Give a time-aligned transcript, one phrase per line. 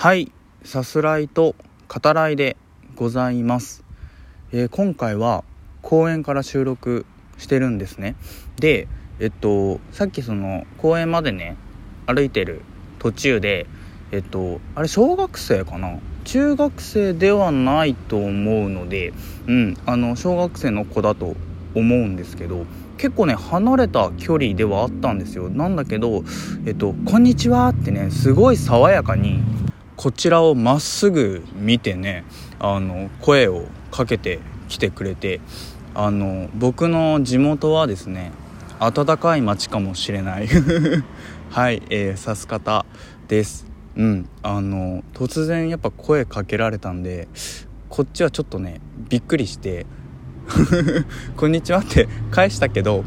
[0.00, 0.30] はい
[0.62, 1.56] さすらいと
[1.88, 2.56] 語らいで
[2.94, 3.82] ございます、
[4.52, 5.42] えー、今回は
[5.82, 7.04] 公園から収録
[7.36, 8.14] してるんですね。
[8.60, 8.86] で
[9.18, 11.56] えっとさっきその公園までね
[12.06, 12.62] 歩いてる
[13.00, 13.66] 途中で
[14.12, 15.98] えっとあれ小学生かな？
[16.22, 19.12] 中学生ではないと思うので
[19.48, 21.34] うんあの小学生の子だと
[21.74, 22.66] 思うんですけど
[22.98, 25.50] 結構ね離れた距離ではあったんですよ。
[25.50, 26.22] なんだけど
[26.66, 29.40] 「えっと、こんにちは」ってねすごい爽やかに
[29.98, 32.24] こちらをまっすぐ見てね
[32.60, 35.40] あの声をかけてきてくれて
[35.92, 38.30] あの僕の地元はですね
[38.78, 40.46] 暖かい町かもしれない。
[41.50, 42.86] はい、えー、さす方
[43.26, 43.66] です。
[43.96, 47.26] うんあの突然やっぱ声かけられたんで
[47.88, 49.84] こっちはちょっとねびっくりして
[51.36, 53.04] こんにちはって返したけど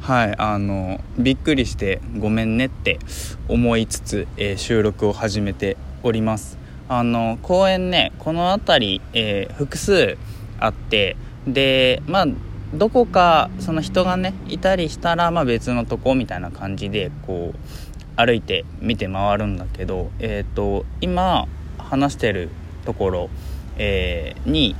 [0.00, 3.00] はいあのびっくりしてごめんねって
[3.48, 6.58] 思いつつ、えー、収録を始めております。
[6.88, 10.18] あの公園ねこの辺り、えー、複数
[10.58, 11.16] あって
[11.46, 12.26] でまあ
[12.74, 17.58] どこかその人がねいたりしたら、まあ、別のとこみたいな感じでこう
[18.16, 21.46] 歩いて見て回るんだけど、えーと、今
[21.78, 22.50] 話してる
[22.84, 23.30] ところ、
[23.76, 24.76] えー、に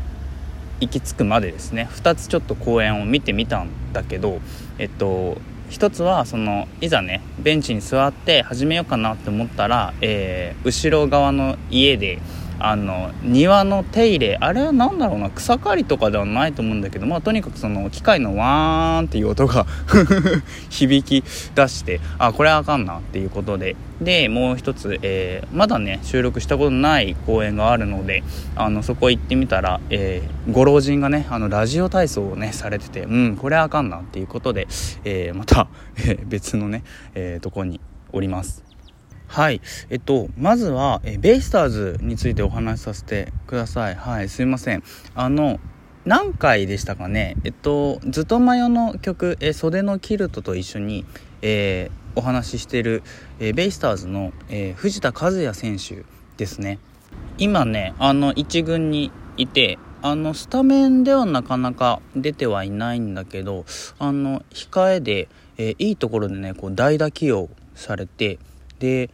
[0.80, 1.88] 行き着くまでですね。
[1.92, 4.40] 2つちょっと公園を見てみたんだけど
[4.78, 5.38] えっと
[5.70, 12.18] 一つはそのいざねベンチに座って始めようかなって思ったら、えー、後ろ側の家で
[12.60, 19.66] あの庭の手入れあれは何だろうな草刈りとかではないと思うんだけどまあとにかくその機械のワーンっていう音が
[20.68, 23.76] 響き出してあこれはあかんなっていうことで。
[24.00, 28.22] でもう一つ、えー、まだね収録したことない公園があるので
[28.56, 34.68] あのそこ行ってみたら、えー、ご老人がねあのラジオ体操をねされててうんこれはあかんなっていうことで、
[35.04, 36.82] えー、また、え別のね、
[37.14, 37.78] え、とこに
[38.12, 38.69] おります。
[39.30, 39.60] はい。
[39.90, 43.94] えっと、まずは、えベイスターズについてお話しさせてください。
[43.94, 44.82] はい、すいません。
[45.14, 45.60] あの、
[46.04, 47.36] 何回でしたかね？
[47.44, 51.04] えっと、ずっとマヨの曲、え袖のキルトと一緒に、
[51.42, 53.04] えー、お話ししてる、
[53.38, 56.02] えベイスターズの、えー、藤田和也選手
[56.36, 56.80] ですね。
[57.38, 63.64] 今ね、あの、1軍にいて、あの、スタメンではなかなか出てはいないんだけど、
[64.00, 68.40] あの、控えで、えー、いいところでね、こう、代打起用されて、
[68.80, 69.10] で、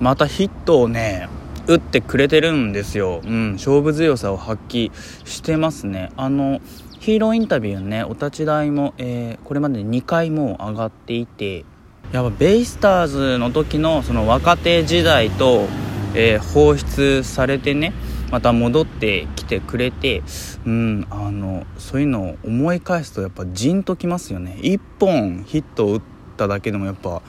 [0.00, 1.28] またヒットをね
[1.66, 4.92] 打ってくれてるんですよ、うん、勝負強さを発揮
[5.24, 6.12] してますね。
[6.16, 6.60] あの
[7.00, 11.64] ヒーローインタビューねお立ち台も、えー、これまで2回も上がっていて
[12.12, 15.66] やっぱベイスターズの時のその若手時代と、
[16.14, 17.92] えー、放出されてね
[18.30, 20.22] また戻ってきてくれて
[20.64, 24.56] うんあのそういうのを思い返すとやっぱジンときますよね。
[24.60, 26.02] 1本ヒットを打っ
[26.36, 27.22] ただけでもやっぱ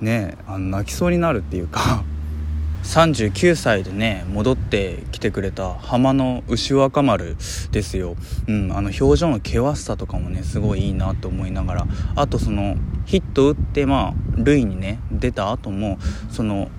[0.00, 2.04] ねあの泣きそうになるっていうか
[2.84, 7.36] 39歳でね戻ってきてくれた浜の牛若丸
[7.70, 8.16] ですよ、
[8.46, 11.86] うん、あの表情の険しさとかもねすごいいいなと思いながら。
[12.14, 15.98] あとそのヒット打ってまあ塁にね出た後も
[16.30, 16.70] その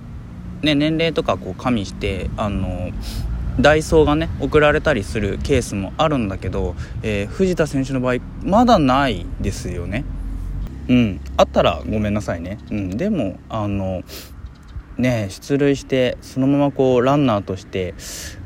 [0.62, 2.90] ね年齢とかこう加味してあの
[3.60, 10.04] ダイソーがね送られたりするケースもあるんだけど、えー、藤田選手の場合まだないですよね。
[10.90, 11.20] うん。
[11.36, 14.02] あったらごめんなさいね、うん、でもあの
[14.98, 17.94] ね出塁してそのままこうランナーとして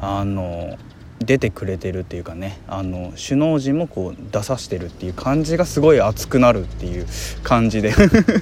[0.01, 0.79] あの
[1.21, 7.07] 出てくれてるっていうかねあの首脳陣もこう出さしてるっていう感じがすごい熱くなるっていう
[7.43, 7.95] 感じで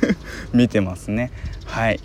[0.52, 1.30] 見てますね。
[1.64, 2.00] はい。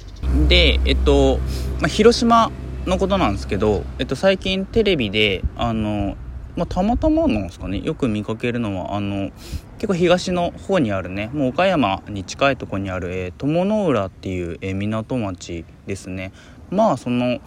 [0.47, 1.39] でえっと、
[1.79, 2.51] まあ、広島
[2.85, 6.15] のことなんですけど、えっと、最近テレビであの
[6.57, 7.79] まあ、たまたまなんですかね。
[7.79, 9.29] よく見かけるのはあの
[9.77, 16.33] 結構東の方にあるねもう岡山に近いとこにある、えー、の浦っていう、えー、港町ですね。
[16.71, 17.39] まあその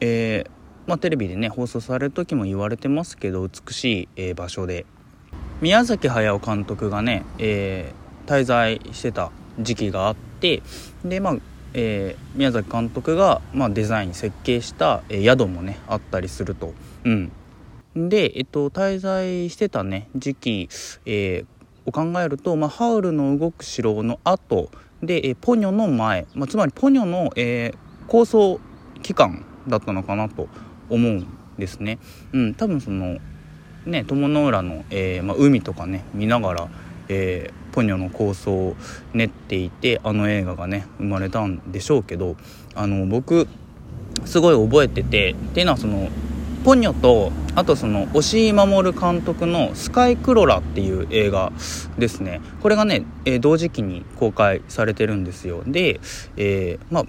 [0.00, 0.50] えー、
[0.86, 4.86] まあ、テレビでね放送される時も言われてますけど美しい、え、場所で。
[5.60, 7.92] 宮崎駿監督がね、え、
[8.26, 10.62] 滞在してた時期があって
[11.04, 11.36] でまあ
[11.74, 16.72] えー、宮崎監督が、まあ、デザイン設計した、えー、宿もねあったりすると、
[17.04, 17.32] うん、
[18.06, 20.68] で、えっと、滞在してたね時期、
[21.04, 24.70] えー、を考えると、まあ、ハウルの動く城の後
[25.02, 28.60] で、えポニョの前、まあ、つまりポニョの、えー、構想
[29.02, 30.48] 期間だったのかなと
[30.88, 31.26] 思うん
[31.58, 31.98] ですね。
[32.32, 33.18] うん、多分その
[33.86, 36.68] ね友の浦の、えー、まあ、海とかね見ながら、
[37.08, 38.76] えー、ポニョの構想を
[39.12, 42.36] 練っていてあの映画がね生まれたんでしょうけど
[42.74, 43.46] あの僕
[44.24, 46.08] すごい覚えててっていうのはその
[46.68, 51.50] ポニョとあとその押井守監督の「スカイクロラ」っていう映画
[51.96, 52.42] ですね。
[52.62, 55.62] これがね、えー、同時期に公開されてるんですよ。
[55.66, 55.98] で、
[56.36, 57.04] えー、まあ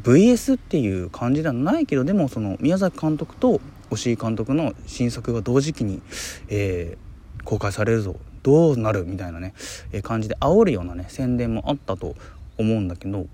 [0.00, 3.60] VS っていう感じではないけどでもその宮崎監督と
[3.90, 6.02] 押井監督の新作が同時期に、
[6.48, 8.14] えー、公開されるぞ。
[8.44, 9.54] どうなるみたいなね、
[9.90, 12.14] え、感じで煽るようなね宣伝もあったと
[12.58, 13.26] 思うんだけど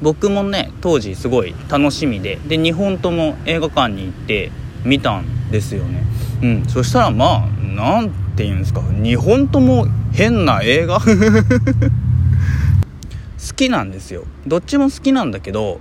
[0.00, 4.52] 僕もね当時すごい楽しみでで2本とも映画館に行って
[4.84, 6.04] 見たんですよね。
[6.42, 6.64] うん。
[6.66, 8.80] そしたらまあ何て言うんですか。
[8.80, 11.00] 2本とも変な映画。
[11.00, 11.06] 好
[13.56, 14.24] きなんですよ。
[14.46, 15.80] どっちも好きなんだけど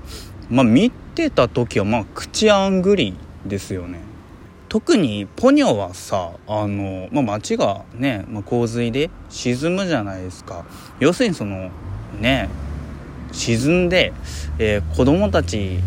[0.50, 3.14] まあ見てた時はまあ口あんぐり
[3.46, 4.00] ですよね。
[4.70, 10.66] 特にポニョはさあの、まあ、街がね、まあ、洪水で沈むじゃないですか。
[11.00, 11.72] 要するにその
[12.20, 12.50] ね
[13.32, 14.14] 沈んで、
[14.58, 15.80] えー、子供たち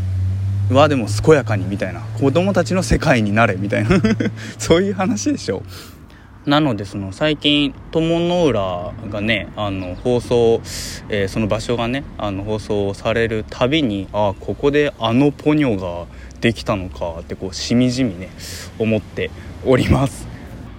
[0.72, 2.00] はでも健やかにみたいな。
[2.00, 3.90] 子供たちの世界になれみたいな。
[4.58, 5.62] そういう話でしょ。
[6.44, 10.60] なのでその最近友の浦がねあの放送、
[11.08, 16.06] えー、その場所がねあの放送されるたびにあここであのポニョが
[16.40, 18.28] できたのかってこうしみじみね
[18.80, 19.30] 思って
[19.64, 20.26] おります。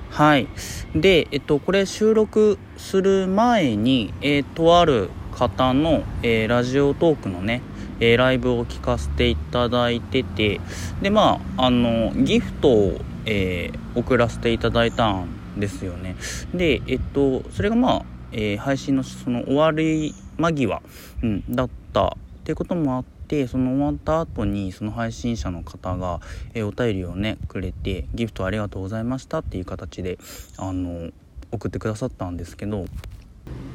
[0.10, 0.48] はい。
[0.94, 7.62] でえっとこれ収録する前にえー、とある方の、えー、ラジオトークのね、
[8.04, 10.60] えー、ライブを聞かせていただいてて
[11.02, 16.18] でまああのギフトを、えー、送らせていただいたんですよね。
[16.54, 20.82] でえっとそれがまあ、え配信のその終わり間際、
[21.22, 22.10] うん、だったっ
[22.44, 26.20] ていうこともあってその終わった後にその配信者の方が、
[26.54, 30.18] えお便りをねくれてギフトありがとうございましたっていう形で
[30.58, 31.12] あの
[31.52, 32.86] 送ってくださったんですけど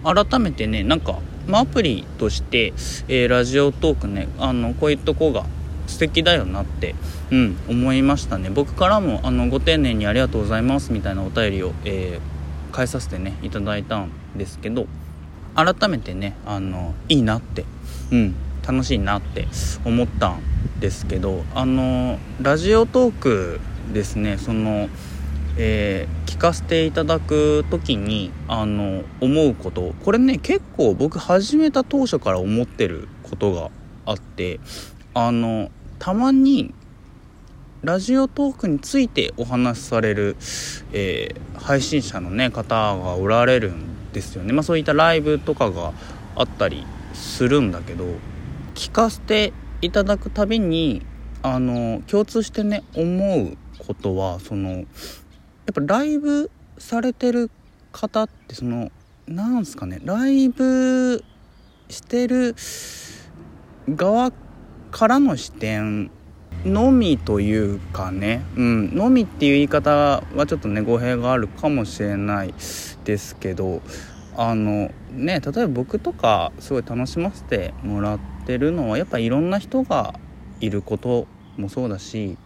[0.05, 2.73] 改めてねなんか、まあ、アプリとして、
[3.09, 5.45] えー、ラジオトークねあのこういうとこが
[5.87, 6.95] 素敵だよなって、
[7.31, 8.51] うん、思いましたね。
[8.51, 14.87] 僕からもあのご丁寧にありがとうございますみたいなお便りを、えー、返させてねいただいたんですけど
[15.55, 17.65] 改めてねあのいいなって、
[18.13, 18.35] うん、
[18.67, 19.49] 楽しいなって
[19.85, 20.43] 思ったん
[20.79, 23.61] ですけどあのラジオトーク
[23.93, 24.89] ですねその
[25.59, 29.93] えー、聞かせていただく時にあの思うこと。
[30.05, 33.71] これね結構僕始めた当初から思ってることが
[34.07, 34.61] あって
[35.15, 36.73] あのたまに
[37.83, 40.37] ラジオトークについてお話しされる、
[40.93, 45.93] えー、配信者の、ね、方がおられるんですよね、まあ、そういったライブとかが
[46.35, 46.85] あったり
[47.15, 48.05] するんだけど
[48.75, 51.03] 聞かせていただくたびに
[51.43, 53.57] あの共通してね思う
[53.87, 54.85] ことはその
[55.69, 57.51] やっぱライブされてる
[57.93, 58.91] 方ってその
[59.27, 61.23] なんすかねライブ
[61.91, 62.57] してる
[63.87, 64.33] 側
[64.91, 66.11] からの視点
[66.65, 72.55] のみというかね、うん、のみっていう言い方はちょっとね語弊があるかもしれない
[73.05, 73.83] ですけど
[74.39, 80.15] あのね例えば僕とかすごい楽しませてもらってるのはやっぱいろんな人が
[80.61, 81.27] いること
[81.59, 82.39] もそうだし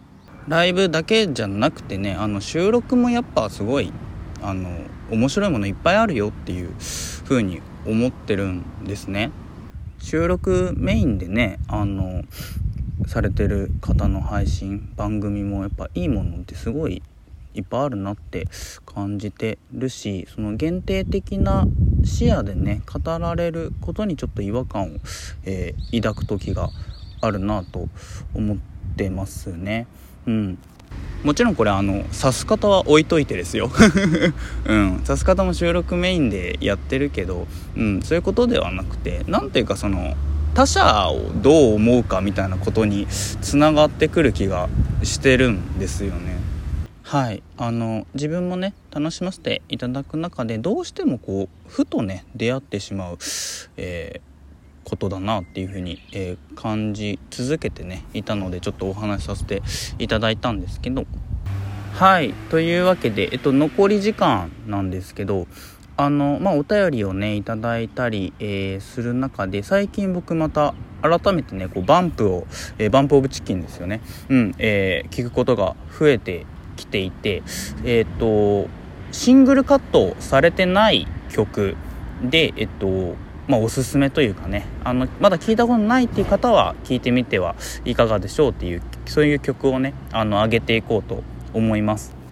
[0.47, 3.93] ライブだけじゃなくてねあの収録もやっぱすごい
[4.41, 4.69] あの
[5.09, 6.71] 面白いものいっぱいあるよっていう
[7.23, 9.31] 風に思ってるんですね
[9.99, 12.23] 収録メインでねあの
[13.07, 17.01] されてる方の配信番組もやっぱいいものってすごい
[17.53, 18.47] いっぱいあるなって
[18.85, 21.65] 感じてるしその限定的な
[22.03, 24.87] 視野でね語られることにちょっと違和感を、
[25.45, 26.69] えー、抱く時が
[27.21, 27.87] あるなと
[28.33, 28.57] 思っ
[28.97, 29.87] てますね。
[30.27, 30.57] うん。
[31.23, 33.71] もちろんこれあの指す方は置いといてですよ。
[34.65, 34.93] うん。
[35.03, 40.15] 指す方も収録メインでやってるけど、うん、そういうことではなくて何ていうかその
[40.53, 44.69] 他者をどう思うかみたいなことにつながってくる気が
[45.01, 46.37] してるんですよね。
[47.03, 47.41] はい。
[47.57, 53.17] あの自分もね楽しませていただく中でどうしてもこうふとね出会ってしまう、
[53.77, 54.32] えー
[54.93, 59.63] ことだなっていうふうに、えー、感じ続けてねいたのでちょっとお話しさせて
[59.97, 61.05] いただいたんですけど。
[61.93, 65.45] はいというわけで、えっと、残り時間なんですけど
[65.95, 70.73] あのまあお便りをねいただいたり、えー、する中で最近僕また
[71.03, 72.47] 改めてねこうバンプを、
[72.79, 74.01] えー、バンプオブチキンですよね。
[74.27, 76.47] うん、えー、聞くことが増えて
[76.77, 77.43] きていて
[77.83, 78.67] えっ、と
[79.11, 81.75] シングルカットされてない曲
[82.23, 83.15] でえっと
[83.47, 91.23] まあ、おすすめというかねあのまだ聞いたことないっていう方は聞いてみてはいかがでしょうっていうそういう曲をねあの上げていこうと
[91.53, 92.23] 思います。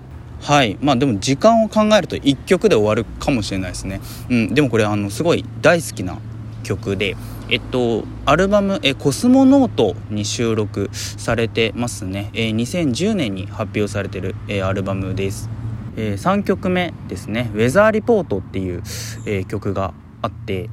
[0.42, 0.78] はい。
[0.82, 6.18] まあでも時間を考えると1曲で終わるかもしれないですね、うん、でもこれあのすごい大好きな
[6.64, 7.16] 曲で
[7.50, 15.50] えっとアルバム「えコスモノート」に収録されてますね、え2010年に発表されてる、えアルバムです、
[15.96, 18.82] えー、3曲目ですね「ウェザーリポート」っていう、
[19.26, 20.70] え曲があって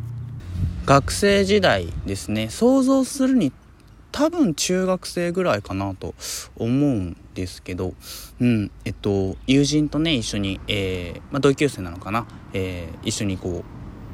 [0.86, 2.48] 学生時代ですね。
[2.48, 3.52] 想像するに
[4.12, 6.14] 多分中学生ぐらいかなと
[6.56, 7.94] 思うんですけど、
[8.40, 13.64] うんえっと、友人とね一緒に、えー、まあ、同級生なのかな、えー、一緒にこ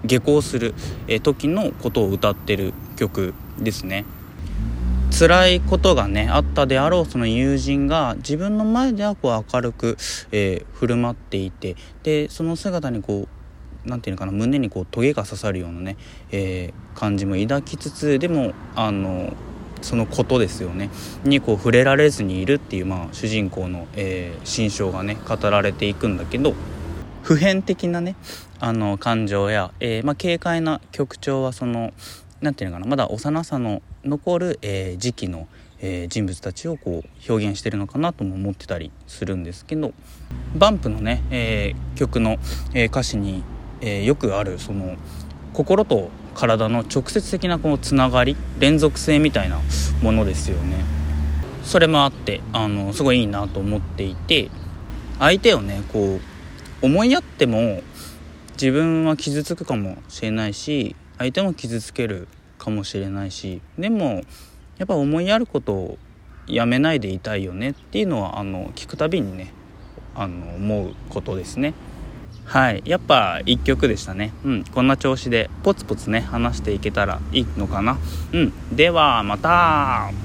[0.04, 0.74] う下校する、
[1.08, 4.04] え時のことを歌ってる曲ですね。
[5.16, 9.96] 辛いことがねあったであろうその友人が自分の前ではこう明るく、
[10.32, 13.28] えー、振る舞っていてでその姿にこう
[13.86, 15.96] 何て言うのかな胸にこうトゲが刺さるようなね、
[16.30, 19.32] えー、感じも抱きつつでもあの
[19.82, 20.88] そのことですよね。
[21.24, 26.54] にこう触れられずにいるっていう、まあ、主人公の、えー、心象がね語られていくんだけど
[27.22, 28.16] 普遍的なね
[28.60, 31.92] あの感情や、えーまあ、軽快な曲調はその
[32.40, 35.48] 何て言うのかなまだ幼さの残る、えー、時期の、
[35.80, 39.92] えー、人物たちをこう表現してるのかなとも思ってたりするんですけど
[40.54, 42.38] バンプのね、えー、曲の、
[42.74, 43.42] え歌詞に、
[43.84, 44.96] えよくあるその
[45.52, 49.60] 心と体の直接的なこのつながり連続性みたいな
[50.02, 50.84] ものですよね。
[51.62, 54.50] それもあってあのすごいいいなと思っていて
[55.18, 56.18] 相手をねこ
[56.82, 57.82] う思いやっても
[58.52, 64.22] 自分は傷つくかもしれないし相手も傷つけるかもしれないしでも
[64.76, 65.98] やっぱ思いやることを
[66.46, 69.52] やめないでいたいよねっていうのはあの聞くたびにね
[70.14, 71.74] あの思うことですね。
[72.44, 72.82] はい。
[72.84, 74.32] やっぱ一曲でしたね。
[74.44, 74.64] うん。
[74.64, 77.98] こんな調子でポツポツね話していけたらいいのかな。
[78.32, 78.76] うん。
[78.76, 80.23] ではまた。